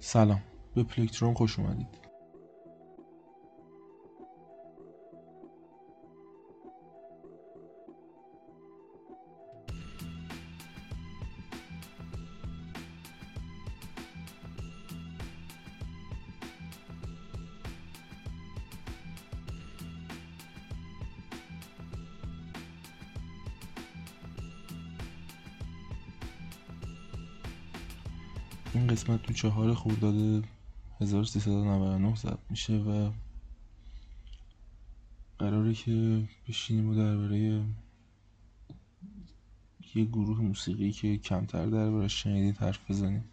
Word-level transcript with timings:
سلام. 0.00 0.42
به 0.74 0.82
پلکتروم 0.82 1.34
خوش 1.34 1.58
اومدید. 1.58 1.99
تو 29.30 29.36
چهار 29.36 29.74
خورداد 29.74 30.44
1399 31.00 32.14
ضبط 32.14 32.38
میشه 32.50 32.76
و 32.76 33.10
قراره 35.38 35.74
که 35.74 36.28
بشینیم 36.48 36.88
و 36.88 36.94
درباره 36.94 37.38
یه 39.94 40.04
گروه 40.04 40.40
موسیقی 40.40 40.92
که 40.92 41.18
کمتر 41.18 41.66
دربارش 41.66 42.22
شنیدید 42.22 42.56
حرف 42.56 42.90
بزنیم. 42.90 43.24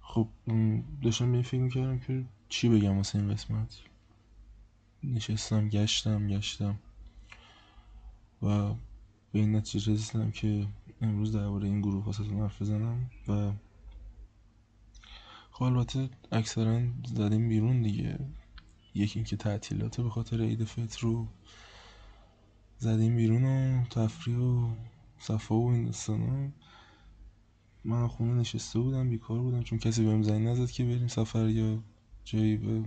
خب 0.00 0.28
داشتم 1.02 1.32
به 1.32 1.42
فکر 1.42 1.60
می‌کردم 1.60 1.98
که 1.98 2.24
چی 2.48 2.68
بگم 2.68 2.96
واسه 2.96 3.18
این 3.18 3.34
قسمت؟ 3.34 3.76
نشستم 5.04 5.68
گشتم 5.68 6.28
گشتم 6.28 6.78
و 8.42 8.68
به 9.32 9.38
این 9.38 9.56
نتیجه 9.56 9.92
رسیدم 9.92 10.30
که 10.30 10.66
امروز 11.00 11.32
درباره 11.32 11.68
این 11.68 11.80
گروه 11.80 12.04
واسه 12.04 12.24
حرف 12.24 12.62
بزنم 12.62 13.10
و 13.28 13.52
خب 15.62 15.66
البته 15.66 16.10
اکثرا 16.32 16.80
زدیم 17.14 17.48
بیرون 17.48 17.82
دیگه. 17.82 18.18
یکی 18.94 19.18
اینکه 19.18 19.36
تعطیلات 19.36 20.00
به 20.00 20.10
خاطر 20.10 20.40
عید 20.40 20.64
فطر 20.64 21.00
رو 21.00 21.28
زدیم 22.78 23.16
بیرون 23.16 23.44
و 23.44 23.84
تفریح 23.84 24.36
و 24.36 24.70
صفا 25.18 25.54
و 25.54 25.70
این 25.70 25.84
دستانا 25.84 26.48
من 27.84 28.08
خونه 28.08 28.34
نشسته 28.34 28.78
بودم 28.78 29.08
بیکار 29.08 29.38
بودم 29.38 29.62
چون 29.62 29.78
کسی 29.78 30.04
بهم 30.04 30.22
زنگ 30.22 30.48
نزد 30.48 30.70
که 30.70 30.84
بریم 30.84 31.08
سفر 31.08 31.48
یا 31.48 31.82
جایی 32.24 32.56
به 32.56 32.84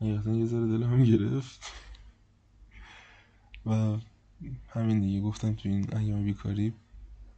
حقیقتا 0.00 0.30
یه 0.30 0.46
ذره 0.46 0.66
دلم 0.66 1.02
گرفت. 1.02 1.60
و 3.66 3.96
همین 4.68 5.00
دیگه 5.00 5.20
گفتم 5.20 5.54
تو 5.54 5.68
این 5.68 5.96
ایام 5.96 6.24
بیکاری 6.24 6.72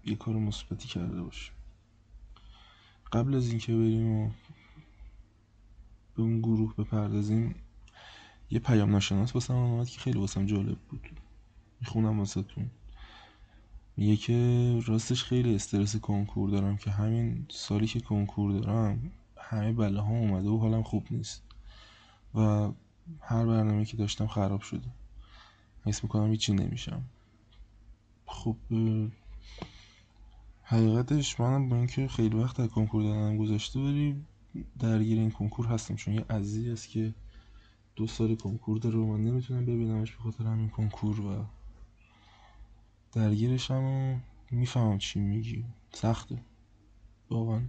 یه 0.05 0.17
کار 0.17 0.35
مثبتی 0.35 0.89
کرده 0.89 1.23
باشیم. 1.23 1.60
قبل 3.13 3.35
از 3.35 3.49
اینکه 3.49 3.73
بریم 3.73 4.13
و 4.13 4.31
به 6.17 6.23
اون 6.23 6.41
گروه 6.41 6.75
بپردازیم 6.75 7.55
یه 8.51 8.59
پیام 8.59 8.91
ناشناس 8.91 9.35
واسم 9.35 9.55
اومد 9.55 9.89
که 9.89 10.01
خیلی 10.01 10.19
واسم 10.19 10.47
جالب 10.47 10.79
بود. 10.79 11.11
می‌خونم 11.81 12.19
واسه 12.19 12.43
تون 12.43 12.71
میگه 13.97 14.17
که 14.17 14.81
راستش 14.87 15.25
خیلی 15.25 15.55
استرس 15.55 15.97
کنکور 15.97 16.51
دارم 16.51 16.77
که 16.77 16.91
همین 16.91 17.47
سالی 17.49 17.87
که 17.87 18.01
کنکور 18.01 18.61
دارم 18.61 19.11
همه 19.39 19.73
بله 19.73 20.01
ها 20.01 20.11
اومده 20.13 20.49
و 20.49 20.59
حالم 20.59 20.83
خوب 20.83 21.07
نیست. 21.11 21.43
و 22.35 22.39
هر 23.21 23.47
برنامه 23.47 23.85
که 23.85 23.97
داشتم 23.97 24.27
خراب 24.27 24.61
شده. 24.61 24.89
حس 25.85 26.03
می‌کنم 26.05 26.31
هیچی 26.31 26.53
نمیشم. 26.53 27.03
خب 28.27 28.57
حقیقتش 30.71 31.41
منم 31.41 31.69
با 31.69 31.77
اینکه 31.77 32.09
خیلی 32.09 32.37
وقت 32.37 32.57
در 32.57 32.67
کنکور 32.67 33.03
دادنم 33.03 33.37
گذاشته 33.37 33.81
ولی 33.81 34.25
درگیر 34.79 35.19
این 35.19 35.31
کنکور 35.31 35.67
هستم. 35.67 35.95
چون 35.95 36.15
یه 36.15 36.25
عزیزی 36.31 36.71
است 36.71 36.89
که 36.89 37.15
دو 37.97 38.07
سال 38.07 38.35
کنکور 38.35 38.79
داره 38.79 38.99
و 38.99 39.07
من 39.07 39.25
نمی‌تونم 39.25 39.67
ببینمش 39.67 40.13
به 40.13 40.23
خاطر 40.23 40.45
همین 40.45 40.69
کنکور 40.69 41.21
و 41.21 41.45
درگیرشم 43.13 43.85
و 43.85 44.19
می‌فهمم 44.51 44.99
چی 44.99 45.21
میگی. 45.21 45.65
سخته. 45.93 46.39
واقعا. 47.31 47.61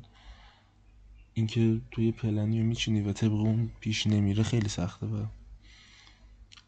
اینکه 1.33 1.81
توی 1.91 2.11
پلنی 2.11 2.61
رو 2.61 2.67
میچینی 2.67 3.01
و 3.01 3.13
طبق 3.13 3.33
اون 3.33 3.71
پیش 3.79 4.07
نمیره 4.07 4.43
خیلی 4.43 4.69
سخته 4.69 5.05
و 5.05 5.25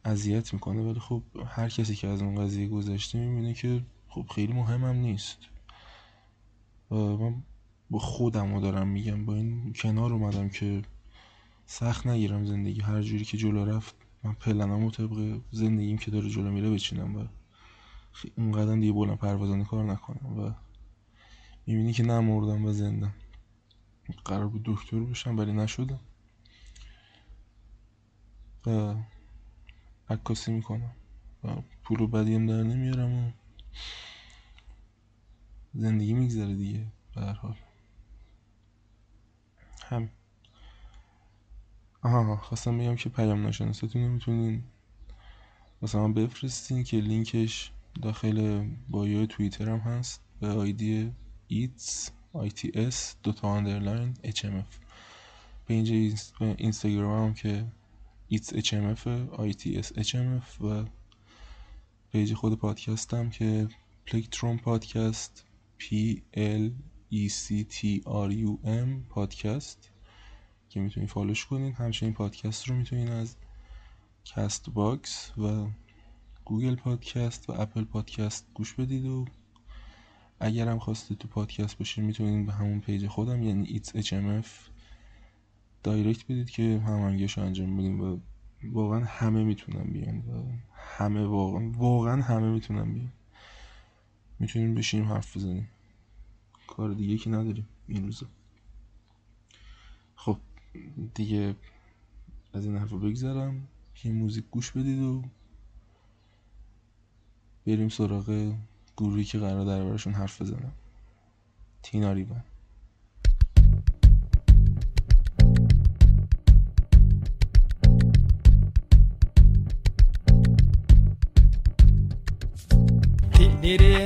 اذیت 0.06 0.54
می‌کنه. 0.54 0.82
ولی 0.82 1.00
خب 1.00 1.24
هر 1.46 1.70
کسی 1.70 1.96
که 1.96 2.08
از 2.08 2.22
اون 2.22 2.36
قضیه 2.36 2.68
گذشته 2.68 3.20
می‌بینه 3.20 3.54
که 3.54 3.84
خب 4.08 4.26
خیلی 4.36 4.54
مهمم 4.54 4.96
نیست. 4.96 5.38
من 6.94 7.44
با 7.90 8.00
خودم 8.00 8.54
رو 8.54 8.62
دارم 8.62 8.88
میگم 8.88 9.26
با 9.26 9.36
این 9.36 9.74
کنار 9.74 10.14
اومدم 10.14 10.50
که 10.50 10.82
سخت 11.66 12.08
نگیرم 12.08 12.46
زندگی. 12.46 12.82
هر 12.82 13.02
جوری 13.02 13.26
که 13.26 13.38
جلو 13.38 13.66
رفت 13.66 13.96
من 14.24 14.34
پلنم 14.34 14.84
و 14.84 14.92
طبق 14.92 15.42
زندگیم 15.52 15.98
که 15.98 16.12
داره 16.12 16.30
جلو 16.30 16.52
میره 16.52 16.70
بچینم 16.70 17.16
و 17.16 17.28
اونقدر 18.38 18.76
دیگه 18.76 18.94
بلند 18.94 19.18
پروازانه 19.18 19.66
کار 19.66 19.86
نکنم 19.86 20.40
و 20.40 20.54
می‌بینی 21.68 21.94
که 21.94 22.04
نمردم 22.04 22.66
و 22.66 22.72
زندم. 22.72 23.14
قرار 24.26 24.48
بود 24.48 24.64
دکتر 24.66 25.00
بشم 25.00 25.38
ولی 25.38 25.54
نشدم. 25.54 26.00
و 28.66 28.96
عکاسی 30.10 30.52
می‌کنم 30.52 30.92
و 31.44 31.48
پول 31.84 32.08
بدیم 32.08 32.46
در 32.46 32.64
نمیارم 32.64 33.14
و 33.14 33.32
زندگی 35.76 36.14
میگذره 36.14 36.56
دیگه 36.56 36.86
به 37.16 37.22
هر 37.22 37.34
حال. 37.34 37.56
هم. 39.90 40.10
آها 42.02 42.38
خواستم 42.38 42.78
بگم 42.78 42.96
که 42.96 43.10
پیام 43.10 43.44
ناشناستون 43.44 44.02
می‌تونین 44.02 44.64
مثلا 45.82 46.08
بفرستین 46.08 46.84
که 46.84 46.98
لینکش 46.98 47.72
داخل 48.02 48.68
bio 48.90 49.26
توییتر 49.26 49.70
هم 49.70 49.80
هست 49.80 50.22
به 50.40 50.48
ID 50.48 51.12
its 51.48 52.12
s 52.74 53.16
دوتا 53.24 53.56
underline 53.56 54.14
HMF 54.14 54.76
اینجا 55.68 56.18
اینستاگرام 56.58 57.28
هم 57.28 57.34
که 57.34 57.66
its 58.28 58.54
HMF 58.54 59.08
ITS 59.38 60.04
HMF 60.08 60.62
و 60.62 60.86
page 62.12 62.34
خود 62.34 62.60
پادکست 62.60 63.14
هم 63.14 63.30
که 63.30 63.68
Plectrum 64.06 64.58
podcast 64.58 65.46
P 65.80 65.86
L 66.34 66.72
E 67.12 67.30
C 67.30 67.64
T 67.64 68.02
R 68.06 68.30
U 68.32 68.52
M 68.66 69.10
podcast 69.10 69.92
که 70.70 70.80
می‌تونید 70.80 71.10
follow 71.10 71.37
ش 71.37 71.46
کنید 71.46 71.76
همچنین 71.76 72.14
پادکست 72.14 72.68
رو 72.68 72.76
می‌تونید 72.76 73.10
از 73.10 73.36
Castbox 74.26 75.38
و 75.38 75.68
Google 76.46 76.76
Podcast 76.76 77.50
و 77.50 77.54
Apple 77.62 77.84
Podcast 77.84 78.48
گوش 78.54 78.74
بدید 78.74 79.06
و 79.06 79.26
اگر 80.40 80.68
هم 80.68 80.80
خواستید 80.80 81.18
تو 81.18 81.28
پادکست 81.28 81.78
باشید 81.78 82.04
می‌تونید 82.04 82.46
به 82.46 82.54
همون 82.54 82.80
page 82.80 83.08
خودم 83.08 83.44
یعنی 83.44 83.68
its 83.68 83.98
HMF 83.98 84.48
direct 85.84 86.26
بدید 86.26 86.50
که 86.50 86.84
هماهنگیش 86.86 87.38
انجام 87.38 87.78
بدیم 87.78 88.02
و 88.02 88.20
واقعا 88.64 89.04
همه 89.06 89.44
می‌تونن 89.44 89.84
بیان 89.84 90.18
و 90.18 90.44
همه 90.74 91.26
واقعا 91.26 91.72
واقعا 91.72 92.22
همه 92.22 92.50
می‌تونن 92.52 92.94
بیان. 92.94 93.12
می‌تونیم 94.44 94.76
بشینیم 94.76 95.08
حرف 95.08 95.38
بزنیم. 95.38 95.70
کار 96.68 96.94
دیگه 96.94 97.18
که 97.18 97.30
نداریم 97.30 97.68
این 97.88 98.06
روزا. 98.06 98.26
خب 100.16 100.38
دیگه 101.16 101.56
از 102.54 102.66
این 102.66 102.78
حرفا 102.78 102.98
بگذرم. 102.98 103.68
یه 104.04 104.12
موزیک 104.12 104.46
گوش 104.52 104.72
بدید 104.72 105.00
و 105.00 105.24
بریم 107.68 107.90
سراغ 107.90 108.56
گروهی 108.98 109.24
که 109.24 109.40
قرار 109.40 109.66
دربارشون 109.66 110.14
حرف 110.14 110.42
بزنم 110.42 110.74
تینا 111.84 112.14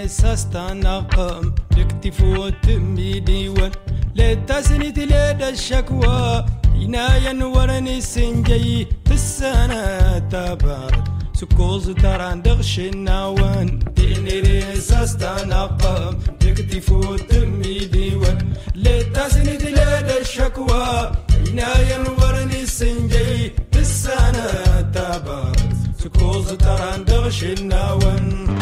سست 0.08 0.58
نقم 0.58 1.52
لكتف 1.78 2.22
وتمي 2.24 3.20
ديوان 3.20 3.72
لا 4.16 4.34
تسند 4.34 4.94
تلاد 4.94 5.42
الشكوى 5.44 6.46
ينايا 6.76 7.46
ورني 7.46 8.02
سنجي 8.02 8.88
تسانا 9.06 10.20
تبارد 10.20 11.08
سكوز 11.34 11.90
تران 11.90 12.42
دغش 12.42 12.80
النوان 12.80 13.80
ديني 13.96 14.40
ريساس 14.40 15.18
تنقم 15.18 16.18
تكتف 16.40 16.92
وتمي 16.92 17.80
ديوان 17.86 18.54
لا 18.76 19.02
تسند 19.04 19.62
لا 19.64 20.22
الشكوى 20.22 21.12
ينايا 21.48 22.00
ورني 22.20 22.66
سنجي 22.66 23.52
تسانا 23.72 24.48
تبارد 24.82 25.74
سكوز 26.04 26.48
تران 26.54 27.06
دغش 27.06 27.44
النوان 27.44 28.57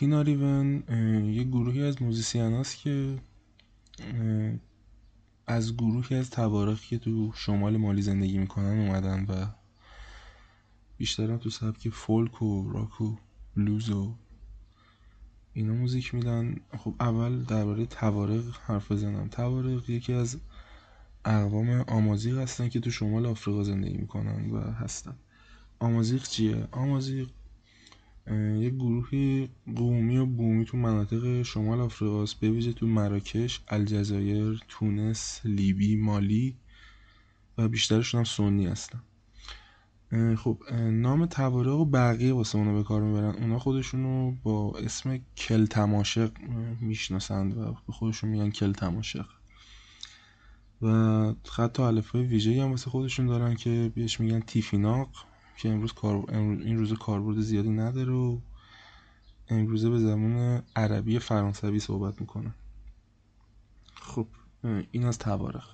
تینا 0.00 0.22
ریون 0.22 0.82
یه 1.34 1.44
گروهی 1.44 1.82
از 1.82 2.02
موزیسین 2.02 2.52
هست 2.52 2.78
که 2.78 3.18
از 5.46 5.76
گروهی 5.76 6.16
از 6.16 6.30
توارخ 6.30 6.82
که 6.82 6.98
تو 6.98 7.32
شمال 7.34 7.76
مالی 7.76 8.02
زندگی 8.02 8.38
می‌کنن 8.38 8.88
اومدن 8.88 9.24
و 9.28 9.46
بیشترم 10.96 11.36
تو 11.36 11.50
سبک 11.50 11.88
فولک 11.88 12.42
و 12.42 12.72
راک 12.72 13.00
و 13.00 13.16
بلوز 13.56 13.90
و 13.90 14.14
اینا 15.52 15.74
موزیک 15.74 16.14
میدن. 16.14 16.56
خب 16.78 16.94
اول 17.00 17.42
درباره 17.44 17.86
توارق 17.86 18.44
حرف 18.66 18.92
بزنم. 18.92 19.28
توارق 19.28 19.90
یکی 19.90 20.12
از 20.12 20.38
اقوام 21.24 21.70
آمازیغ 21.70 22.38
هستن 22.38 22.68
که 22.68 22.80
تو 22.80 22.90
شمال 22.90 23.26
آفریقا 23.26 23.62
زندگی 23.62 23.98
می‌کنن 23.98 24.50
و 24.50 24.60
هستن. 24.60 25.16
آمازیغ 25.78 26.22
چیه؟ 26.22 26.68
آمازیغ 26.72 27.28
یه 28.60 28.70
گروهی 28.70 29.48
قومی 29.76 30.18
و 30.18 30.26
بومی 30.26 30.64
تو 30.64 30.76
مناطق 30.76 31.42
شمال 31.42 31.80
آفریقاست 31.80 32.40
به 32.40 32.50
ویژه 32.50 32.72
تو 32.72 32.86
مراکش، 32.86 33.60
الجزایر، 33.68 34.62
تونس، 34.68 35.40
لیبی، 35.44 35.96
مالی 35.96 36.56
و 37.58 37.68
بیشترشون 37.68 38.18
هم 38.18 38.24
سنی 38.24 38.66
هستن. 38.66 39.02
خب 40.36 40.58
نام 40.90 41.26
توارق 41.26 41.78
و 41.78 41.84
بقیه 41.84 42.32
واسه 42.32 42.58
اونا 42.58 42.74
به 42.74 42.82
کار 42.82 43.02
می‌برن. 43.02 43.34
اونا 43.34 43.58
خودشونو 43.58 44.34
با 44.42 44.78
اسم 44.78 45.20
کل 45.36 45.66
تماشق 45.66 46.30
می‌شناسند 46.80 47.58
و 47.58 47.76
به 47.86 47.92
خودشون 47.92 48.30
میگن 48.30 48.50
کل 48.50 48.72
تماشق. 48.72 49.26
و 50.82 51.34
خط 51.44 51.80
الفبای 51.80 52.24
ویژه‌ای 52.24 52.60
هم 52.60 52.70
واسه 52.70 52.90
خودشون 52.90 53.26
دارن 53.26 53.54
که 53.54 53.92
بهش 53.94 54.20
میگن 54.20 54.40
تیفیناق. 54.40 55.26
که 55.60 55.68
امروز 55.68 55.92
کار 55.92 56.24
این 56.30 56.76
روز 56.78 56.92
کاربرد 56.92 57.40
زیادی 57.40 57.70
نداره 57.70 58.12
و 58.12 58.38
امروزه 59.48 59.90
به 59.90 59.98
زبان 59.98 60.62
عربی 60.76 61.18
فرانسوی 61.18 61.78
صحبت 61.78 62.20
می‌کنن 62.20 62.54
خب 63.94 64.26
این 64.90 65.04
از 65.04 65.18
توارق 65.18 65.64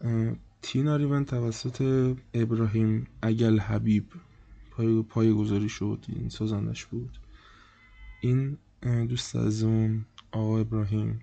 اه، 0.00 0.36
تینا 0.62 0.96
ریون 0.96 1.24
توسط 1.24 1.82
ابراهیم 2.34 3.06
اگل 3.22 3.58
حبیب 3.58 4.06
پای, 4.70 5.02
پای 5.02 5.32
گذاری 5.32 5.68
شد 5.68 6.04
این 6.08 6.28
سازندش 6.28 6.84
بود. 6.86 7.18
این 8.20 8.58
دوست 8.82 9.36
از 9.36 9.62
اون 9.62 10.04
آقا 10.32 10.58
ابراهیم 10.58 11.20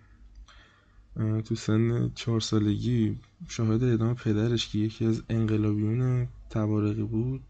اه، 1.15 1.41
تو 1.41 1.55
سن 1.55 2.12
چهار 2.15 2.39
سالگی 2.39 3.20
شاهد 3.48 3.84
اعدام 3.84 4.15
پدرش 4.15 4.67
که 4.67 4.79
یکی 4.79 5.05
از 5.05 5.24
انقلابیون 5.29 6.27
توارقی 6.50 7.03
بود. 7.03 7.41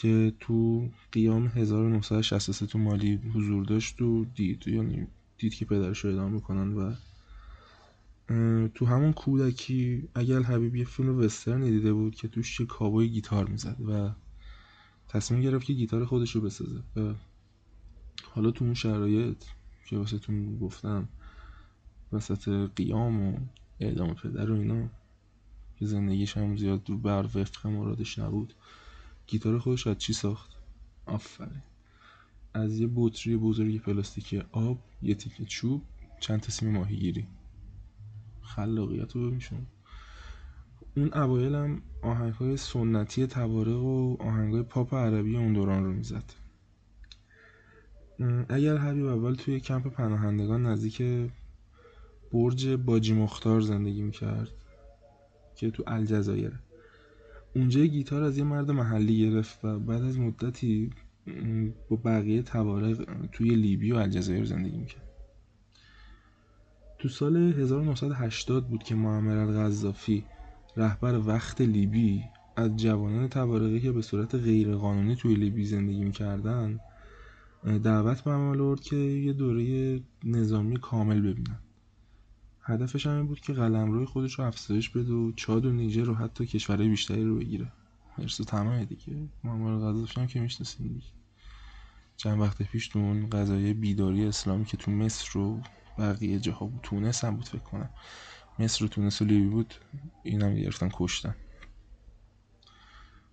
که 0.00 0.32
تو 0.40 0.88
قیام 1.12 1.46
1963 1.46 2.66
تو 2.66 2.78
مالی 2.78 3.16
حضور 3.34 3.64
داشت 3.64 4.02
و 4.02 4.24
دید 4.24 4.68
یعنی 4.68 5.06
دید 5.38 5.54
که 5.54 5.64
پدرش 5.64 6.04
رو 6.04 6.10
اعدام 6.10 6.32
می‌کنن 6.32 6.72
و 6.72 6.94
تو 8.68 8.86
همون 8.86 9.12
کودکی 9.12 10.08
اگر 10.14 10.42
حبیب 10.42 10.76
یه 10.76 10.84
فیلم 10.84 11.18
وسترنی 11.18 11.70
دیده 11.70 11.92
بود 11.92 12.14
که 12.14 12.28
توش 12.28 12.60
یه 12.60 12.66
کابوی 12.66 13.08
گیتار 13.08 13.48
می‌زد 13.48 13.76
و 13.88 14.10
تصمیم 15.08 15.40
گرفت 15.40 15.66
که 15.66 15.72
گیتار 15.72 16.04
خودش 16.04 16.30
رو 16.34 16.40
بسازه 16.40 16.82
و 16.96 17.14
حالا 18.34 18.50
تو 18.50 18.64
اون 18.64 18.74
شرایط 18.74 19.44
که 19.86 19.96
واسه 19.96 20.18
تون 20.18 20.58
گفتم 20.58 21.08
وسط 22.12 22.70
قیام 22.76 23.20
و 23.20 23.38
اعدام 23.80 24.14
پدر 24.14 24.50
و 24.50 24.54
اینا 24.54 24.88
که 25.78 25.86
زندگیش 25.86 26.36
هم 26.36 26.56
زیاد 26.56 26.90
رو 26.90 26.98
بر 26.98 27.22
وفق 27.34 27.66
مرادش 27.66 28.18
نبود. 28.18 28.54
گیتار 29.30 29.58
خودش 29.58 29.86
از 29.86 29.98
چی 29.98 30.12
ساخت؟ 30.12 30.50
آفرین. 31.06 31.62
از 32.54 32.78
یه 32.78 32.88
بطری 32.94 33.36
بزرگ 33.36 33.82
پلاستیکی 33.82 34.42
آب 34.52 34.78
یه 35.02 35.14
تیکه 35.14 35.44
چوب 35.44 35.82
چند 36.20 36.40
تا 36.40 36.50
سیم 36.50 36.70
ماهیگیری. 36.70 37.26
خلاقیت 38.42 39.12
رو 39.16 39.26
ببین 39.26 39.38
شما. 39.38 39.58
اون 40.96 41.14
اوایل 41.14 41.54
هم 41.54 41.82
آهنگ 42.02 42.32
های 42.32 42.56
سنتی 42.56 43.26
توارق 43.26 43.82
و 43.82 44.16
آهنگ 44.20 44.54
های 44.54 44.62
پاپ 44.62 44.94
عربی 44.94 45.36
اون 45.36 45.52
دوران 45.52 45.84
رو 45.84 45.92
می‌زد. 45.92 46.24
اگر 48.48 48.76
حبیب 48.76 49.06
اول 49.06 49.34
توی 49.34 49.60
کمپ 49.60 49.88
پناهندگان 49.88 50.66
نزدیک 50.66 51.02
برج 52.32 52.68
باجی 52.68 53.14
مختار 53.14 53.60
زندگی 53.60 54.02
می‌کرد 54.02 54.50
که 55.54 55.70
تو 55.70 55.84
الجزایر. 55.86 56.58
اونجا 57.54 57.84
گیتار 57.84 58.22
از 58.22 58.38
یه 58.38 58.44
مرد 58.44 58.70
محلی 58.70 59.30
گرفت 59.30 59.64
و 59.64 59.78
بعد 59.78 60.02
از 60.02 60.18
مدتی 60.18 60.90
با 61.88 61.96
بقیه 61.96 62.42
توارق 62.42 63.04
توی 63.32 63.54
لیبی 63.54 63.92
و 63.92 63.96
الجزایر 63.96 64.44
زندگی 64.44 64.76
می‌کرد. 64.76 65.02
تو 66.98 67.08
سال 67.08 67.36
1980 67.36 68.68
بود 68.68 68.82
که 68.82 68.94
معمر 68.94 69.36
القذافی 69.36 70.24
رهبر 70.76 71.18
وقت 71.26 71.60
لیبی 71.60 72.24
از 72.56 72.76
جوانان 72.76 73.28
توارقی 73.28 73.80
که 73.80 73.92
به 73.92 74.02
صورت 74.02 74.34
غیرقانونی 74.34 75.16
توی 75.16 75.34
لیبی 75.34 75.64
زندگی 75.64 76.04
می‌کردن 76.04 76.80
دعوت 77.82 78.20
به 78.20 78.76
که 78.80 78.96
یه 78.96 79.32
دوره 79.32 80.00
نظامی 80.24 80.76
کامل 80.76 81.20
ببینن. 81.20 81.58
هدفش 82.62 83.06
هم 83.06 83.16
این 83.16 83.26
بود 83.26 83.40
که 83.40 83.52
قلمروی 83.52 84.04
خودش 84.04 84.38
رو 84.38 84.44
افزایش 84.44 84.88
بده 84.88 85.12
و 85.12 85.32
چاد 85.32 85.66
و 85.66 85.72
نیجر 85.72 86.10
و 86.10 86.14
حتی 86.14 86.46
کشورهای 86.46 86.88
بیشتری 86.88 87.24
رو 87.24 87.36
بگیره. 87.38 87.72
حرص 88.16 88.40
و 88.40 88.84
دیگه. 88.84 89.28
معمر 89.44 89.70
القذافی 89.70 90.20
هم 90.20 90.26
که 90.26 90.40
می‌شناسین 90.40 90.86
دیگه. 90.86 91.06
چند 92.16 92.40
وقت 92.40 92.62
پیش 92.62 92.88
تو 92.88 92.98
اون 92.98 93.30
قضایه 93.30 93.74
بیداری 93.74 94.24
اسلامی 94.24 94.64
که 94.64 94.76
تو 94.76 94.90
مصر 94.90 95.38
و 95.38 95.62
بقیه 95.98 96.38
جاها 96.38 96.66
بود 96.66 96.80
تونس 96.82 97.24
هم 97.24 97.36
بود 97.36 97.48
فکر 97.48 97.62
کنم. 97.62 97.90
مصر 98.58 98.84
و 98.84 98.88
تونس 98.88 99.22
و 99.22 99.24
لیبی 99.24 99.48
بود 99.48 99.74
این 100.22 100.42
هم 100.42 100.54
گرفتن 100.54 100.88
کشتن. 100.92 101.34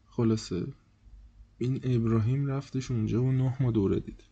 خلاصه 0.09 0.67
این 1.57 1.79
ابراهیم 1.83 2.45
رفتش 2.45 2.91
اونجا 2.91 3.23
و 3.23 3.31
نه 3.31 3.57
ماه 3.59 3.71
دوره 3.71 3.99
دید. 3.99 4.23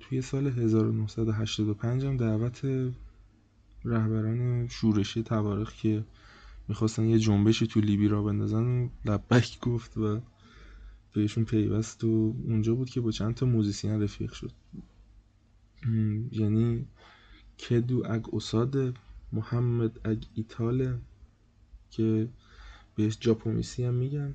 توی 0.00 0.22
سال 0.22 0.46
1985 0.46 2.04
هم 2.04 2.16
دعوت 2.16 2.60
رهبران 3.84 4.68
شورشی 4.68 5.22
تواریخ 5.22 5.72
که 5.74 6.04
می‌خواستن 6.68 7.04
یه 7.04 7.18
جنبشی 7.18 7.66
تو 7.66 7.80
لیبی 7.80 8.08
را 8.08 8.22
بندازن 8.22 8.90
لبک 9.04 9.60
گفت 9.60 9.96
و 9.98 10.20
بهشون 11.14 11.44
پیوست 11.44 12.04
و 12.04 12.34
اونجا 12.44 12.74
بود 12.74 12.90
که 12.90 13.00
با 13.00 13.10
چند 13.10 13.34
تا 13.34 13.46
موزیسین 13.46 14.02
رفیق 14.02 14.32
شد. 14.32 14.52
یعنی 16.32 16.86
کدو 17.58 18.02
اگ 18.06 18.34
اساد 18.34 18.96
محمد 19.32 20.08
اگ 20.08 20.24
ایتاله 20.34 20.98
که 21.90 22.28
بهش 22.94 23.18
جاپومیسی 23.20 23.84
هم 23.84 23.94
میگن. 23.94 24.34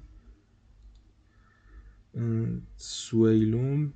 سویلوم 2.75 3.93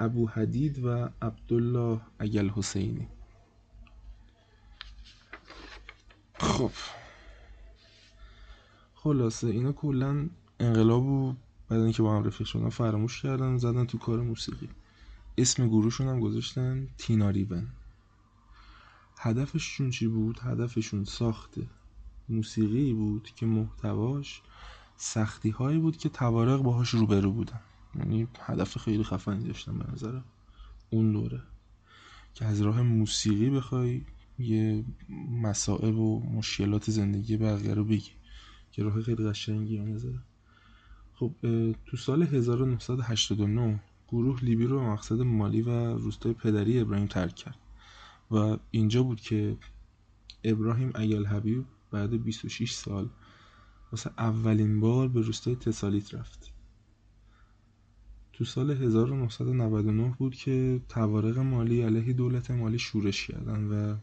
ابو 0.00 0.28
حدید 0.28 0.84
و 0.84 1.08
عبدالله 1.22 2.00
اگل 2.18 2.48
حسینی. 2.48 3.08
خب. 6.40 6.70
خلاصه 8.94 9.46
اینا 9.46 9.72
کلا 9.72 10.28
انقلاب 10.60 11.06
و 11.06 11.34
بعد 11.68 11.80
اینکه 11.80 12.02
با 12.02 12.16
هم 12.16 12.24
رفیق 12.24 12.46
شدن 12.46 12.68
فراموش 12.68 13.22
کردن 13.22 13.56
زدن 13.56 13.86
تو 13.86 13.98
کار 13.98 14.20
موسیقی. 14.20 14.68
اسم 15.38 15.68
گروهشون 15.68 16.08
هم 16.08 16.20
گذاشتن 16.20 16.88
تینا 16.98 17.30
ریون. 17.30 17.66
هدفشون 19.18 19.90
چی 19.90 20.06
بود؟ 20.06 20.38
هدفشون 20.42 21.04
ساخت 21.04 21.54
موسیقی 22.28 22.92
بود 22.92 23.30
که 23.36 23.46
محتواش 23.46 24.42
سختی 24.96 25.50
هایی 25.50 25.78
بود 25.78 25.96
که 25.96 26.08
توارق 26.08 26.62
باهاش 26.62 26.88
روبرو 26.90 27.32
بودن. 27.32 27.60
یعنی 27.94 28.28
هدف 28.40 28.78
خیلی 28.78 29.04
خفنی 29.04 29.44
داشتن 29.44 29.78
به 29.78 29.92
نظر 29.92 30.20
اون 30.90 31.12
دوره. 31.12 31.42
که 32.34 32.44
از 32.44 32.60
راه 32.60 32.82
موسیقی 32.82 33.50
بخوای 33.50 34.02
یه 34.40 34.84
مسائب 35.42 35.98
و 35.98 36.30
مشکلات 36.32 36.90
زندگی 36.90 37.36
بقیه 37.36 37.74
رو 37.74 37.84
بگی 37.84 38.10
که 38.72 38.82
راه 38.82 39.02
خیلی 39.02 39.24
قشنگی 39.24 39.78
به 39.78 39.84
نظر 39.84 40.12
خب 41.14 41.34
تو 41.86 41.96
سال 41.96 42.22
1989 42.22 43.80
گروه 44.08 44.44
لیبی 44.44 44.66
رو 44.66 44.92
مقصد 44.92 45.20
مالی 45.20 45.62
و 45.62 45.70
روستای 45.96 46.32
پدری 46.32 46.80
ابراهیم 46.80 47.06
ترک 47.06 47.34
کرد 47.34 47.58
و 48.30 48.56
اینجا 48.70 49.02
بود 49.02 49.20
که 49.20 49.56
ابراهیم 50.44 50.92
ایال 50.96 51.26
حبیب 51.26 51.64
بعد 51.90 52.22
26 52.24 52.72
سال 52.72 53.08
واسه 53.92 54.10
اولین 54.18 54.80
بار 54.80 55.08
به 55.08 55.20
روستای 55.20 55.56
تسالیت 55.56 56.14
رفت. 56.14 56.52
تو 58.32 58.44
سال 58.44 58.70
1999 58.70 60.14
بود 60.18 60.34
که 60.34 60.80
توارق 60.88 61.38
مالی 61.38 61.82
علیه 61.82 62.12
دولت 62.12 62.50
مالی 62.50 62.78
شورش 62.78 63.26
کردن 63.26 63.64
و 63.64 63.96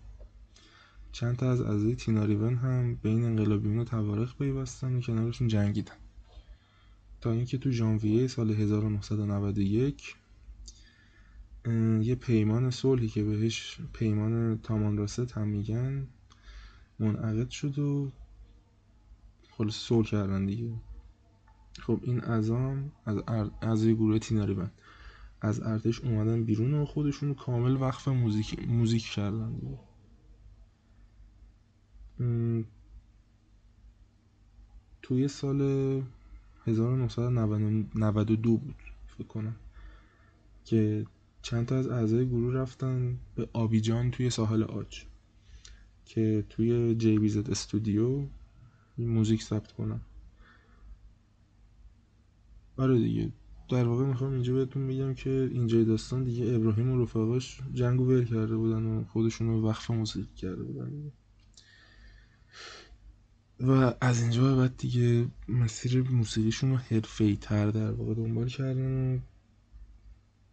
چند 1.12 1.36
تا 1.36 1.52
از 1.52 1.62
اعضای 1.62 1.96
تیناریون 1.96 2.56
هم 2.56 2.96
بین 2.96 3.26
انقلابیون 3.26 3.80
و 3.80 3.84
توارق 3.84 4.38
پیوستن 4.38 4.96
و 4.96 5.02
کنارشون 5.02 5.48
جنگیدن. 5.48 5.96
تا 7.22 7.32
اینکه 7.32 7.58
تو 7.58 7.72
ژانویه 7.72 8.28
سال 8.28 8.52
1991 8.52 10.16
یه 12.02 12.16
پیمان 12.16 12.72
صلحی 12.72 13.08
که 13.08 13.24
بهش 13.24 13.80
پیمان 13.94 14.58
تامان 14.58 14.98
راست 14.98 15.32
هم 15.32 15.48
میگن 15.48 16.08
منعقد 17.00 17.50
شد 17.50 17.80
و 17.80 18.12
خلاص 19.52 19.76
صلح 19.76 20.08
کردن 20.08 20.46
دیگه. 20.46 20.74
خب 21.80 22.00
این 22.04 22.24
ازام 22.24 22.92
از 23.06 23.18
از 23.62 23.88
گروه 23.88 24.20
تیناری 24.20 24.58
از 25.42 25.62
ارتش 25.62 26.02
اومدن 26.02 26.44
بیرون 26.44 26.74
و 26.74 26.86
خودشون 26.86 27.34
کامل 27.34 27.82
وقف 27.82 28.08
موزیک 28.08 28.68
موزیک 28.68 29.04
کردن 29.04 29.54
دیگه. 29.54 29.80
توی 35.02 35.28
سال 35.28 35.62
1992 36.68 38.58
بود 38.58 38.76
فکر 39.08 39.28
کنم 39.28 39.56
که 40.66 41.06
چند 41.42 41.66
تا 41.66 41.76
از 41.76 41.88
اعضای 41.88 42.28
گروه 42.28 42.54
رفتن 42.54 43.18
به 43.36 43.50
آبیجان 43.54 44.12
توی 44.12 44.30
ساحل 44.30 44.64
آج 44.64 45.06
که 46.06 46.46
توی 46.50 46.96
جی 46.96 47.20
بیزت 47.20 47.50
استودیو 47.50 48.28
موزیک 48.98 49.44
ثبت 49.44 49.72
کنم 49.72 50.02
آره 52.78 52.98
دیگه 52.98 53.32
در 53.70 53.88
واقع 53.88 54.06
می‌خوام 54.06 54.34
اینجا 54.34 54.54
بهتون 54.54 54.88
بگم 54.88 55.14
که 55.14 55.50
اینجای 55.52 55.86
داستان 55.86 56.24
دیگه 56.24 56.56
ابراهیم 56.56 56.92
و 56.92 57.04
رفقاش 57.04 57.62
جنگ 57.74 58.02
ول 58.02 58.26
کرده 58.26 58.58
بودن 58.58 58.86
و 58.86 59.04
خودشون 59.04 59.48
رو 59.48 59.70
وقف 59.70 59.92
موسیقی 59.92 60.36
کرده 60.36 60.64
بودن. 60.64 61.12
و 63.60 63.94
از 64.02 64.22
اینجا 64.22 64.44
به 64.44 64.56
بعد 64.56 64.78
دیگه 64.78 65.28
مسیر 65.48 66.02
موسیقیشون 66.02 66.70
رو 66.70 66.78
حرفه‌ای 66.78 67.36
تر 67.36 67.72
در 67.72 67.92
واقع 67.92 68.14
دنبال 68.14 68.48
کردن. 68.48 69.16
و 69.16 69.20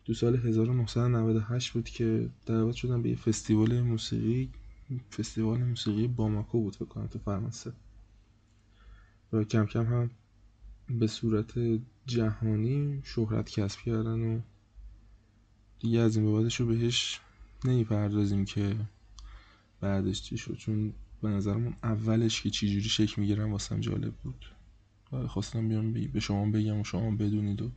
دو 0.04 0.14
سال 0.14 0.36
1998 0.36 1.72
بود 1.72 1.84
که 1.84 2.28
دعوت 2.46 2.74
شدن 2.74 3.02
به 3.02 3.08
یه 3.08 3.16
فستیوال 3.16 3.80
موسیقی 3.80 4.50
فستیوال 5.18 5.62
موسیقی 5.62 6.08
باماکو 6.08 6.60
بود 6.60 6.76
فکر 6.76 6.84
کنم 6.84 7.06
تو 7.06 7.18
فرانسه. 7.18 7.72
و 9.32 9.44
کم 9.44 9.66
کم 9.66 9.86
هم 9.86 10.10
به 10.90 11.06
صورت 11.06 11.52
جهانی 12.06 13.02
شهرت 13.04 13.50
کسب 13.50 13.80
کردن 13.80 14.20
و 14.20 14.40
دیگه 15.80 16.00
از 16.00 16.16
این 16.16 16.32
بعدش 16.32 16.60
رو 16.60 16.66
بهش 16.66 17.20
نمی‌پردازیم 17.64 18.44
که 18.44 18.76
بعدش 19.80 20.22
چی 20.22 20.36
شد. 20.36 20.56
چون 20.56 20.92
به 21.24 21.30
نظرمون 21.30 21.76
اولش 21.82 22.42
که 22.42 22.50
چجوری 22.50 22.88
شکل 22.88 23.20
می‌گیرن 23.20 23.50
واسم 23.50 23.80
جالب 23.80 24.14
بود. 24.14 24.46
و 25.12 25.26
خواستم 25.26 25.68
بیام 25.68 25.92
به 25.92 26.20
شما 26.20 26.50
بگم 26.50 26.80
و 26.80 26.84
شما 26.84 27.10
بدونید 27.10 27.62
و 27.62 27.70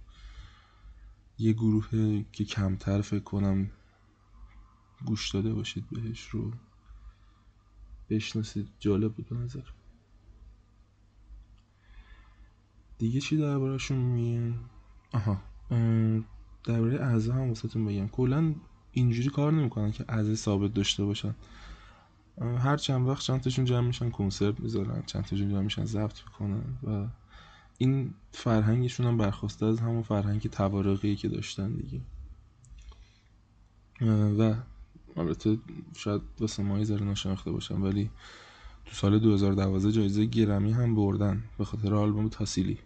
یه 1.38 1.54
گروه 1.54 1.90
که 2.32 2.46
کمتر 2.46 3.02
فکر 3.02 3.24
کنم 3.24 3.72
گوش 5.06 5.32
داده 5.32 5.54
باشید 5.54 5.86
بهش 5.92 6.28
رو 6.30 6.52
بشناسید. 8.10 8.70
جالب 8.80 9.14
بود 9.14 9.30
به 9.30 9.36
نظر. 9.36 9.64
دیگه 12.98 13.20
چی 13.20 13.38
دربارهشون 13.38 13.98
میگن 13.98 14.60
آها 15.12 15.42
درباره 16.64 17.02
اعضا 17.02 17.34
هم 17.34 17.48
واسهتون 17.48 17.86
بگم. 17.86 18.08
کلا 18.08 18.56
اینجوری 18.92 19.30
کار 19.30 19.52
نمی‌کنن 19.52 19.92
که 19.92 20.06
اعضای 20.10 20.36
ثابت 20.36 20.74
داشته 20.74 21.06
باشن. 21.06 21.36
هر 22.42 22.78
چند 22.78 23.08
وقت 23.08 23.22
چند 23.22 23.42
تاشون 23.42 23.66
جمع 23.66 23.88
میشن 23.88 24.10
کنسرت 24.10 24.60
می‌ذارن 24.60 25.04
چند 25.06 25.26
تاشون 25.26 25.50
جمع 25.50 25.62
میشن 25.62 25.86
ضبط 25.86 26.20
می‌کنن 26.26 26.64
و 26.84 27.08
این 27.78 28.14
فرهنگشون 28.32 29.06
هم 29.06 29.18
برخواسته 29.18 29.66
از 29.66 29.80
همون 29.80 30.04
فرهنگ 30.04 30.42
توارقی 30.42 31.16
که 31.16 31.28
داشتن 31.28 31.72
دیگه. 31.74 32.02
و 34.40 34.56
البته 35.18 35.58
شاید 35.96 36.22
واسه 36.40 36.64
مایی 36.64 36.86
ذره 36.86 37.16
باشم 37.46 37.84
ولی 37.84 38.10
تو 38.86 38.96
سال 38.96 39.20
2012 39.20 39.92
جایزه 39.92 40.26
گرمی 40.26 40.72
هم 40.72 40.96
بردن 40.96 41.44
به 41.58 41.66
خاطر 41.66 41.96
آلبوم 41.96 42.30
تاسیلی 42.30 42.80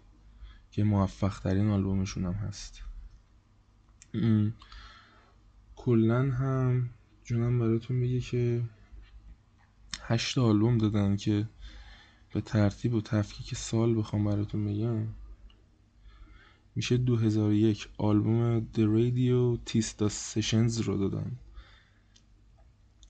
که 0.70 0.84
موفق 0.84 1.38
ترین 1.38 1.70
آلبومشون 1.70 2.24
هم 2.24 2.32
هست. 2.32 2.82
کلا 5.76 6.22
هم 6.22 6.90
جونم 7.24 7.58
براتون 7.58 7.96
میگه 7.96 8.20
که 8.20 8.62
هشت 10.12 10.38
آلبوم 10.38 10.78
دادن 10.78 11.16
که 11.16 11.48
به 12.34 12.40
ترتیب 12.40 12.94
و 12.94 13.00
تفکیک 13.00 13.54
سال 13.54 13.98
بخوام 13.98 14.24
براتون 14.24 14.64
بگم. 14.64 15.06
میشه 16.76 16.96
2001 16.96 17.88
آلبوم 17.98 18.60
The 18.60 18.80
Radio 18.80 19.70
Tista 19.70 20.10
Sessions 20.10 20.84
رو 20.84 20.96
دادن. 20.96 21.32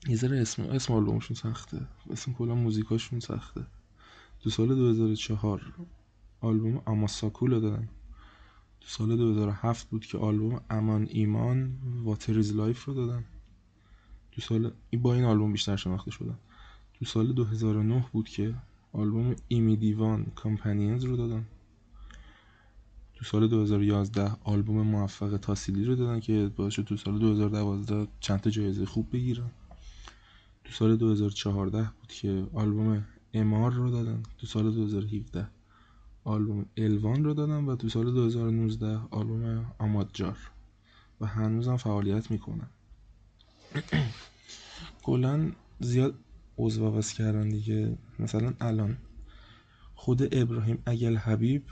یه 0.07 0.15
ذره 0.15 0.41
اسم 0.41 0.63
اسم 0.63 0.93
آلبومشون 0.93 1.35
سخته. 1.35 1.87
اسم 2.09 2.33
کلا 2.33 2.55
موزیکاشون 2.55 3.19
سخته. 3.19 3.65
تو 4.39 4.49
سال 4.49 4.67
2004 4.67 5.73
آلبوم 6.41 6.81
اماساکو 6.87 7.47
رو 7.47 7.59
دادن. 7.59 7.89
تو 8.81 8.87
سال 8.87 9.17
2007 9.17 9.89
بود 9.89 10.05
که 10.05 10.17
آلبوم 10.17 10.61
Aman 10.69 11.07
Iman 11.09 11.77
Water 12.03 12.39
Is 12.39 12.53
Life 12.55 12.85
رو 12.85 12.93
دادن. 12.93 13.23
تو 14.31 14.41
سال 14.41 14.71
با 15.01 15.13
این 15.13 15.23
آلبوم 15.23 15.51
بیشتر 15.51 15.75
شناخته 15.75 16.11
شدن. 16.11 16.37
تو 17.03 17.09
سال 17.09 17.33
2009 17.33 18.05
بود 18.11 18.29
که 18.29 18.55
آلبوم 18.93 19.35
Imidiwan 19.47 20.25
Companions 20.35 21.03
رو 21.03 21.17
دادن. 21.17 21.45
تو 23.15 23.25
سال 23.25 23.47
2011 23.47 24.31
آلبوم 24.43 24.81
موفق 24.81 25.37
Tassili 25.37 25.85
رو 25.85 25.95
دادن 25.95 26.19
که 26.19 26.51
باعث 26.55 26.73
تو 26.73 26.97
سال 26.97 27.19
2012 27.19 28.07
چند 28.19 28.39
تا 28.39 28.49
جایزه 28.49 28.85
خوب 28.85 29.11
بگیرن. 29.11 29.51
تو 30.63 30.71
سال 30.71 30.95
2014 30.95 31.91
بود 31.99 32.11
که 32.11 32.47
آلبوم 32.53 33.05
Emmaar 33.33 33.73
رو 33.73 33.91
دادن. 33.91 34.23
تو 34.37 34.47
سال 34.47 34.71
2017 34.71 35.47
آلبوم 36.23 36.65
الوان 36.77 37.23
رو 37.23 37.33
دادن 37.33 37.65
و 37.65 37.75
تو 37.75 37.89
سال 37.89 38.13
2019 38.13 38.99
آلبوم 39.11 39.65
آمادجار 39.79 40.37
و 41.21 41.25
هنوزم 41.25 41.77
فعالیت 41.77 42.31
می‌کنن. 42.31 42.67
کلا 45.03 45.51
زیاد 45.79 46.15
عضو 46.57 46.87
عوض 46.87 47.13
کردن 47.13 47.49
دیگه. 47.49 47.97
مثلا 48.19 48.53
الان 48.61 48.97
خود 49.95 50.35
ابراهیم 50.35 50.83
اگل 50.85 51.17
حبیب 51.17 51.63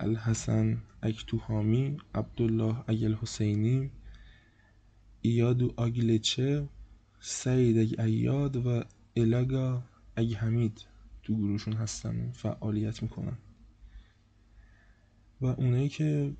الحسن 0.00 0.82
اکتوهامی 1.02 1.96
عبدالله 2.14 2.84
اگل 2.86 3.14
حسینی 3.14 3.90
ایادو 5.20 5.74
آگلچه 5.76 6.68
سعید 7.20 8.00
ایاد 8.00 8.66
و 8.66 8.84
الگا 9.16 9.82
اگ 10.16 10.34
حمید 10.34 10.84
تو 11.22 11.36
گروهشون 11.36 11.72
هستن 11.72 12.20
و 12.20 12.32
فعالیت 12.32 13.02
می‌کنن. 13.02 13.38
و 15.40 15.46
اونایی 15.46 15.88
که 15.88 16.32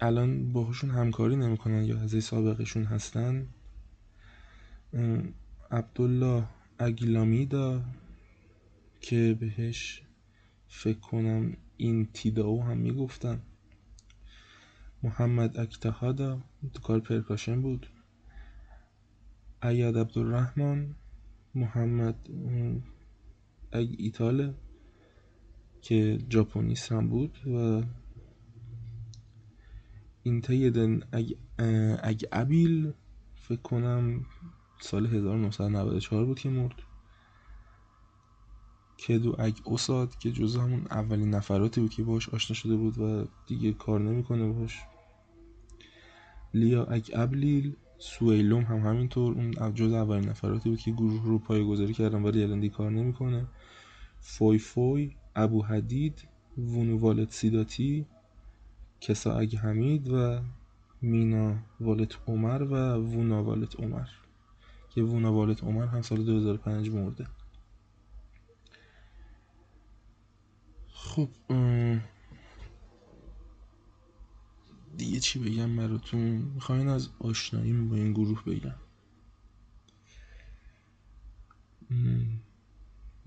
الان 0.00 0.52
باهاشون 0.52 0.90
همکاری 0.90 1.36
نمی‌کنن 1.36 1.84
یا 1.84 2.00
از 2.00 2.24
سابقشون 2.24 2.84
هستن 2.84 3.46
عبدالله 5.74 6.48
اگلامیدا 6.78 7.84
که 9.00 9.36
بهش 9.40 10.02
فکر 10.68 10.98
کنم 10.98 11.56
این 11.76 12.06
تیداو 12.06 12.62
هم 12.62 12.78
می‌گفتن. 12.78 13.42
محمد 15.02 15.58
اکتهادا 15.58 16.40
تو 16.72 16.80
کار 16.80 17.00
پرکاشن 17.00 17.62
بود. 17.62 17.86
ایاد 19.62 19.98
عبدالرحمن 19.98 20.94
محمد 21.54 22.28
اگ 23.72 23.94
ایتاله 23.98 24.54
که 25.82 26.18
ژاپنیست 26.32 26.92
هم 26.92 27.08
بود 27.08 27.46
و 27.46 27.82
این 30.22 30.40
تیدن 30.40 31.00
اگ, 31.12 31.32
اگ 32.02 32.24
ابیل 32.32 32.92
فکر 33.34 33.62
کنم 33.62 34.26
سال 34.80 35.06
1994 35.06 36.24
بود 36.24 36.38
که 36.38 36.48
مرد. 36.48 36.82
کدو 38.98 39.36
اگ 39.38 39.58
اساد 39.66 40.18
که 40.18 40.32
جز 40.32 40.56
همون 40.56 40.86
اولین 40.90 41.30
نفراتی 41.30 41.80
بود 41.80 41.90
که 41.90 42.02
باش 42.02 42.28
آشنا 42.28 42.54
شده 42.54 42.76
بود 42.76 42.98
و 42.98 43.28
دیگه 43.46 43.72
کار 43.72 44.00
نمی‌کنه 44.00 44.52
باش 44.52 44.78
لیا 46.54 46.84
اگ 46.84 47.10
ابلیل 47.14 47.76
سویلوم 47.98 48.62
هم 48.62 48.78
همینطور 48.78 49.34
اون 49.34 49.74
جز 49.74 49.92
اولین 49.92 50.28
نفراتی 50.28 50.70
بود 50.70 50.78
که 50.78 50.90
گروه 50.90 51.24
رو 51.24 51.38
پای 51.38 51.64
گذاری 51.64 51.94
کردن 51.94 52.22
ولی 52.22 52.42
الان 52.42 52.60
دیگه 52.60 52.74
کار 52.74 52.90
نمی‌کنه. 52.90 53.46
فوی 54.20 54.58
فوی 54.58 55.16
ابو 55.36 55.62
حدید 55.62 56.28
وونو 56.58 56.98
والد 56.98 57.30
سیداتی 57.30 58.06
کسا 59.00 59.38
اگ 59.38 59.56
حمید 59.56 60.08
و 60.08 60.40
مینا 61.02 61.56
والت 61.80 62.18
عمر 62.26 62.62
و 62.62 62.94
وونا 62.94 63.44
والت 63.44 63.80
عمر. 63.80 64.08
که 64.94 65.02
وونا 65.02 65.32
والت 65.32 65.64
عمر 65.64 65.86
هم 65.86 66.02
سال 66.02 66.24
2005 66.24 66.90
مرده. 66.90 67.26
خب 70.88 71.28
دیگه 74.96 75.20
چی 75.20 75.38
بگم 75.38 75.76
براتون؟ 75.76 76.20
می‌خواین 76.20 76.88
از 76.88 77.08
آشناییم 77.18 77.88
با 77.88 77.96
این 77.96 78.12
گروه 78.12 78.44
بگم. 78.44 78.74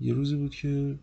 یه 0.00 0.14
روزی 0.14 0.36
بود 0.36 0.54
که 0.54 0.98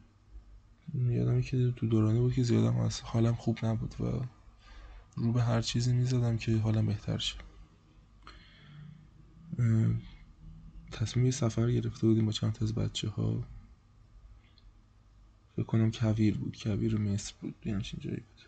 یادم 0.93 1.41
که 1.41 1.73
تو 1.75 1.87
دورانه 1.87 2.19
بود 2.19 2.33
که 2.33 2.43
زیادم 2.43 2.77
از 2.77 3.01
حالم 3.01 3.35
خوب 3.35 3.65
نبود 3.65 3.95
و 4.01 4.25
رو 5.15 5.31
به 5.31 5.43
هر 5.43 5.61
چیزی 5.61 5.93
می‌زدم 5.93 6.37
که 6.37 6.57
حالم 6.57 6.85
بهتر 6.85 7.17
شه. 7.17 7.35
تصمیم 10.95 11.31
سفر 11.31 11.71
گرفته 11.71 12.07
بودیم 12.07 12.25
با 12.25 12.31
چند 12.31 12.53
تا 12.53 12.65
از 12.65 12.75
بچه 12.75 13.09
ها 13.09 13.43
فکر 15.55 15.65
کنم 15.65 15.91
کویر 15.91 16.37
بود. 16.37 16.57
کویر 16.63 16.97
مصر 16.97 17.33
بود. 17.41 17.55
یه 17.65 17.73
همچین 17.73 17.99
جایی 17.99 18.17
بود. 18.17 18.45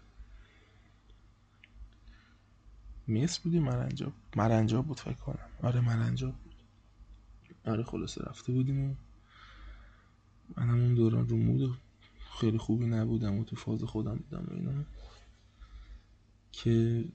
مصر 3.18 3.42
بودی؟ 3.44 3.60
مرنجاب. 3.60 4.14
مرنجاب 4.36 4.88
بود 4.88 5.00
فکر 5.00 5.14
کنم. 5.14 5.50
آره 5.62 5.82
مرنجاب 5.82 6.34
بود. 6.36 6.56
آره 7.66 7.84
خلاصه 7.84 8.24
رفته 8.24 8.54
بودیم 8.54 8.92
و 8.92 8.96
منم 10.58 10.82
اون 10.82 10.96
دوران 10.96 11.30
رو 11.30 11.38
مود 11.38 11.78
خیلی 12.40 12.58
خوبی 12.58 12.86
نبودم 12.86 13.38
و 13.38 13.44
تو 13.44 13.56
فاز 13.56 13.84
خودم 13.84 14.16
بودم 14.16 14.46
و 14.48 14.54
اینا. 14.54 14.84
که 16.52 17.06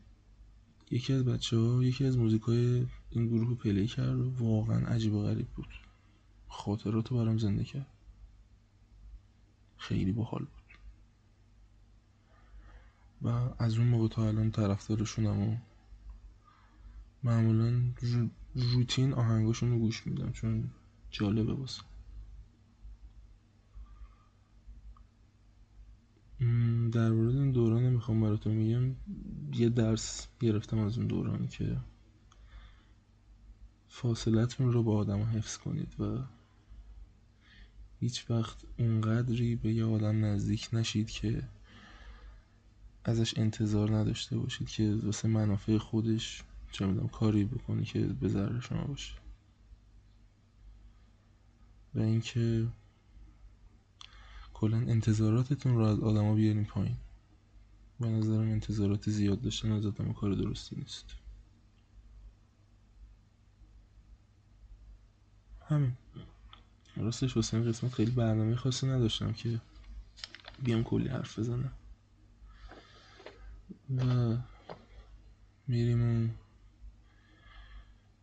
یکی 0.92 1.12
از 1.12 1.24
بچه 1.24 1.56
ها 1.56 1.82
یکی 1.84 2.04
از 2.04 2.18
موزیک 2.18 2.42
های 2.42 2.86
این 3.10 3.26
گروه 3.26 3.48
رو 3.48 3.54
پلی 3.54 3.86
کرد 3.86 4.20
و 4.20 4.30
واقعا 4.38 4.86
عجیب 4.86 5.14
و 5.14 5.22
غریب 5.22 5.48
بود. 5.48 5.68
خاطرات 6.48 7.08
رو 7.08 7.16
برام 7.16 7.38
زنده 7.38 7.64
کرد. 7.64 7.86
خیلی 9.76 10.12
باحال 10.12 10.40
بود. 10.40 10.78
و 13.22 13.28
از 13.58 13.78
اون 13.78 13.86
موقع 13.86 14.08
تا 14.08 14.28
الان 14.28 14.50
طرفدارشونم 14.50 15.40
و 15.40 15.56
معمولا 17.22 17.82
روتین 18.54 19.12
آهنگاشون 19.12 19.70
رو 19.70 19.78
گوش 19.78 20.06
میدم 20.06 20.32
چون 20.32 20.70
جالبه 21.10 21.54
واسه. 21.54 21.82
در 26.92 27.10
مورد 27.10 27.36
این 27.36 27.52
دوران 27.52 27.71
می‌خوام 28.02 28.20
براتون 28.20 28.52
میگم 28.52 28.96
یه 29.54 29.68
درس 29.68 30.26
گرفتم 30.40 30.78
از 30.78 30.98
اون 30.98 31.06
دوران 31.06 31.48
که 31.48 31.76
فاصلتون 33.88 34.72
رو 34.72 34.82
با 34.82 34.96
آدم 34.96 35.22
حفظ 35.22 35.56
کنید 35.56 36.00
و 36.00 36.18
هیچ 38.00 38.30
وقت 38.30 38.56
اونقدری 38.78 39.56
به 39.56 39.72
یه 39.72 39.84
آدم 39.84 40.24
نزدیک 40.24 40.68
نشید 40.72 41.10
که 41.10 41.42
ازش 43.04 43.38
انتظار 43.38 43.96
نداشته 43.96 44.38
باشید 44.38 44.68
که 44.68 44.98
واسه 45.02 45.28
منافع 45.28 45.78
خودش 45.78 46.42
چه 46.72 46.86
می‌دونم 46.86 47.08
کاری 47.08 47.44
بکنی 47.44 47.84
که 47.84 48.00
به 48.00 48.28
ضرر 48.28 48.60
شما 48.60 48.84
باشه. 48.84 49.14
و 51.94 52.00
اینکه 52.00 52.66
کلا 54.54 54.76
انتظاراتتون 54.76 55.74
رو 55.74 55.84
از 55.84 56.00
آدما 56.00 56.34
بیارین 56.34 56.64
پایین. 56.64 56.96
به 58.00 58.08
نظرم 58.08 58.50
انتظارات 58.50 59.10
زیاد 59.10 59.40
داشتن 59.40 59.72
از 59.72 59.86
آدم 59.86 60.12
کار 60.12 60.34
درستی 60.34 60.76
نیست. 60.76 61.04
همین. 65.68 65.96
راستش 66.96 67.36
واسه 67.36 67.56
این 67.56 67.68
قسمت 67.68 67.94
خیلی 67.94 68.10
برنامه 68.10 68.56
خاصی 68.56 68.86
نداشتم 68.86 69.32
که 69.32 69.60
بیام 70.62 70.84
کلی 70.84 71.08
حرف 71.08 71.38
بزنم. 71.38 71.72
و 73.96 74.36
میریم 75.66 76.26
و 76.26 76.28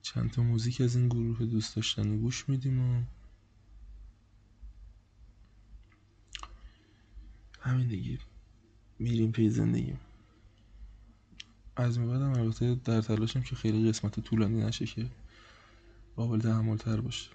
چند 0.02 0.32
تا 0.32 0.44
موزیک 0.44 0.82
از 0.82 0.96
این 0.96 1.08
گروه 1.08 1.46
دوست 1.46 1.76
داشتنی 1.76 2.18
گوش 2.18 2.50
میدیم 2.50 2.80
و 2.80 3.04
همین 7.62 7.88
دیگه. 7.88 8.20
میریم 9.00 9.32
پی 9.32 9.50
زندگیم 9.50 10.00
از 11.76 12.00
بعدم 12.00 12.34
البته 12.34 12.76
در 12.76 13.02
تلاشم 13.02 13.42
که 13.42 13.56
خیلی 13.56 13.90
قسمت 13.90 14.20
طولانی 14.20 14.64
نشه 14.64 14.86
که 14.86 15.10
قابل 16.16 16.40
تحمل 16.40 16.78
تر 16.78 17.02
باشه. 17.02 17.30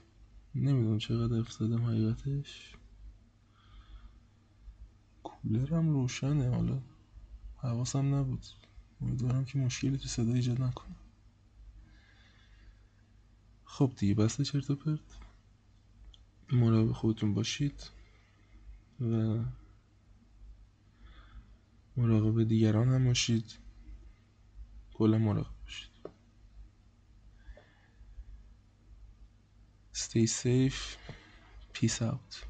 نمی‌دونم 0.54 0.98
چقدر 0.98 1.38
افتادم 1.38 1.84
حقیقتش. 1.84 2.74
کولرم 5.22 5.88
روشنه 5.88 6.50
حالا 6.50 6.82
حواسم 7.56 8.14
نبود. 8.14 8.46
امیدوارم 9.00 9.44
که 9.44 9.58
مشکلی 9.58 9.98
تو 9.98 10.08
صدا 10.08 10.34
ایجاد 10.34 10.62
نکنه. 10.62 10.94
خب 13.64 13.92
دیگه 13.96 14.14
بسته 14.14 14.44
چرت 14.44 14.70
و 14.70 14.76
پرت. 14.76 15.00
مراقب 16.52 16.92
خودتون 16.92 17.34
باشید 17.34 17.90
و 19.00 19.38
مراقب 21.96 22.44
دیگران 22.44 22.88
هم 22.88 23.04
باشید. 23.06 23.58
کلا 24.94 25.18
مراقب 25.18 25.54
باشید. 25.64 25.90
Stay 29.94 30.26
safe. 30.26 30.98
Peace 31.74 32.02
out. 32.02 32.44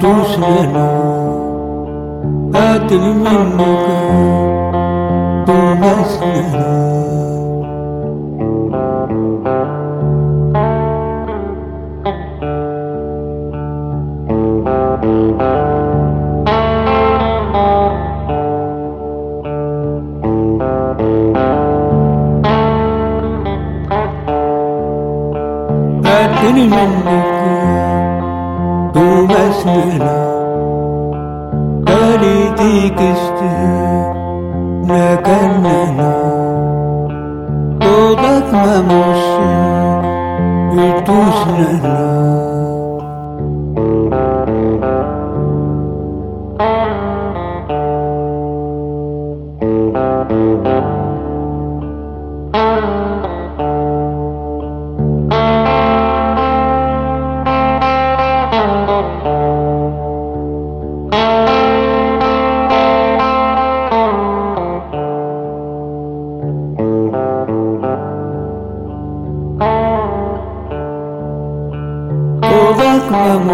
düşene 0.00 0.90
Adımın 2.54 3.56
muka 3.56 4.20
Bulmasına 5.46 6.70
Adımın 26.04 26.90
muka 27.04 27.29
suyla 29.62 30.20
Galidi 31.86 32.74
üstüne 33.10 33.58
gönlüne. 35.24 36.14
Dudakma 37.80 38.74
musun 38.88 40.04
ütüsüne 40.72 42.49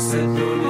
Set 0.00 0.34
your 0.38 0.69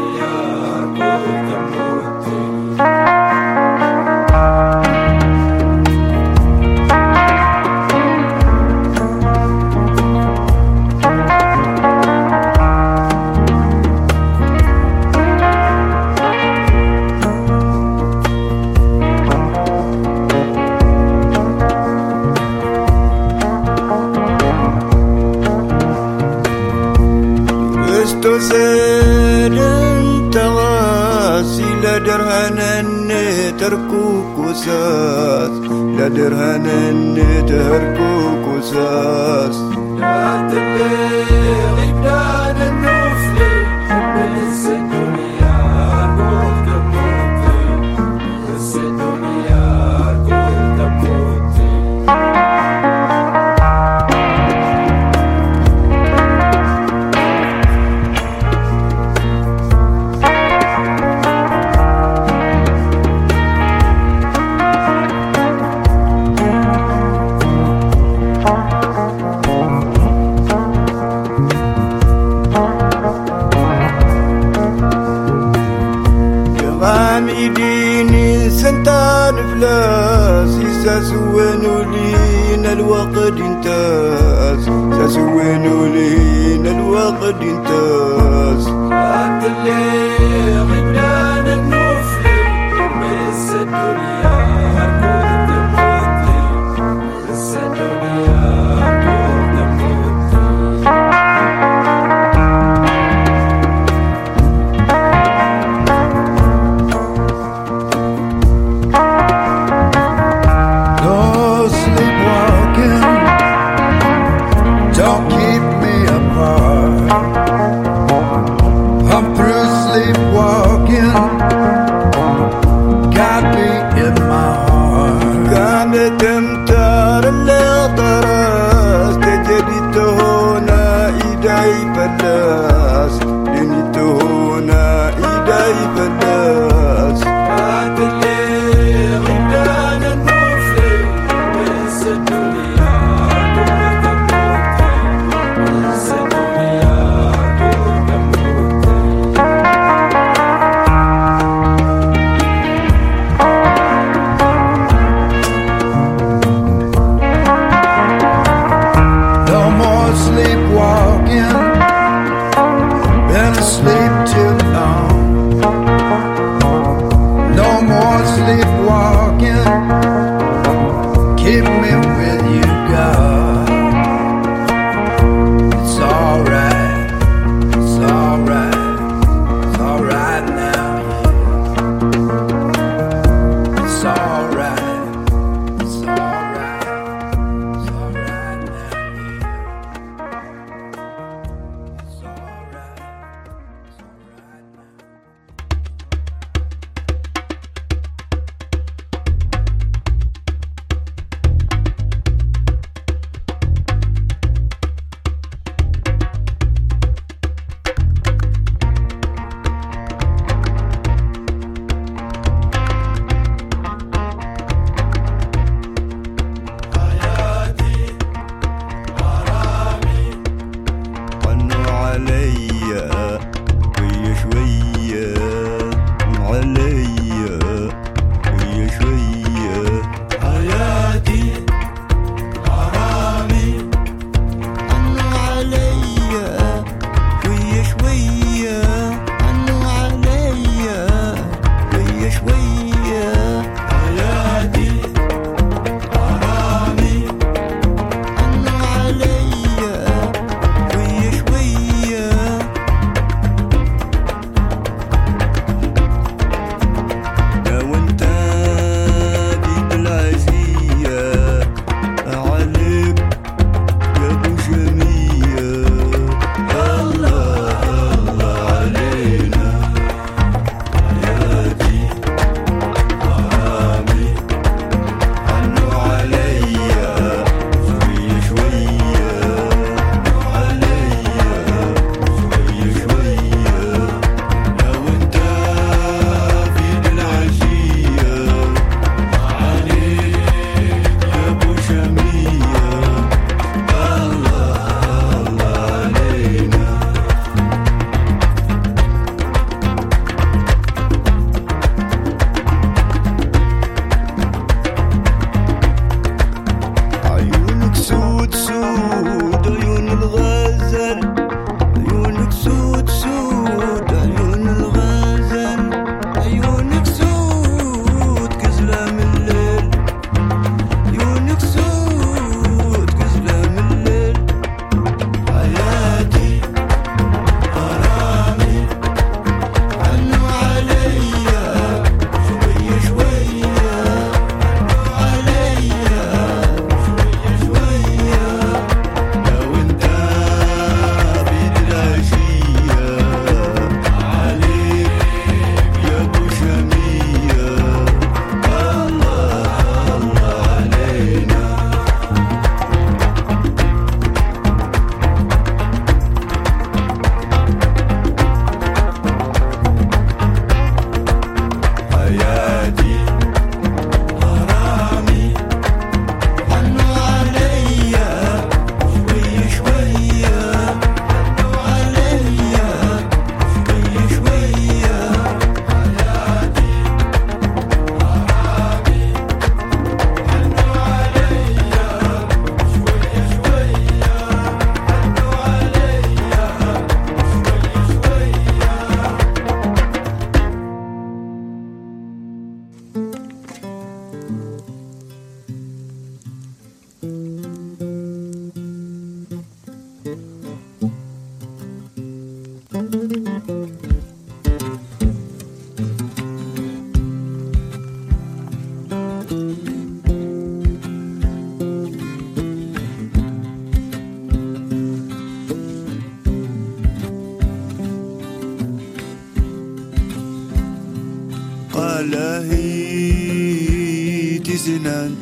يديني 77.44 78.50
سنتان 78.50 79.35
فلاس 79.37 80.50
ساسوين 80.85 81.62
لينا 81.92 82.72
الوقت 82.72 83.40
انتاز 83.40 84.64
ساسوين 84.98 85.64
لينا 85.94 86.70
الوقت 86.70 87.42
انتاز 87.42 88.68
عبد 88.92 89.44
اللي 89.44 90.59
غبنا 90.59 91.40
نتنفل 91.40 92.79
من 93.00 93.29
السدولي 93.29 94.19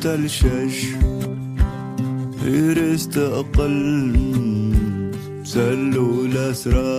تلشش. 0.09 0.85
إيرست 2.45 3.17
أقل. 3.17 4.15
سلوا 5.43 6.25
الأسراف 6.25 6.98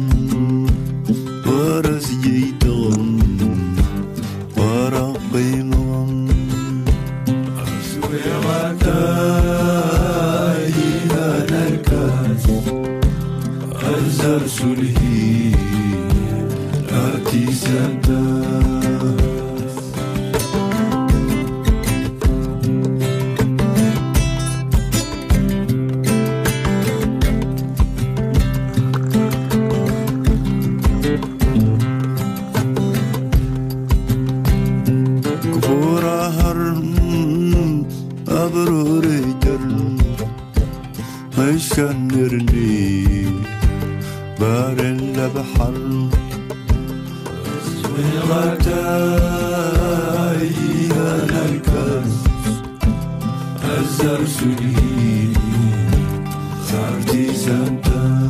exaltando. 57.29 58.20